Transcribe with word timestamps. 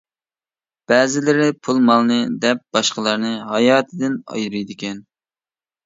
بەزىلىرى 0.91 1.45
پۇل-مالنى 1.67 2.19
دەپ 2.47 2.65
باشقىلارنى 2.79 3.37
ھاياتىدىن 3.53 4.21
ئايرىيدىكەن. 4.35 5.09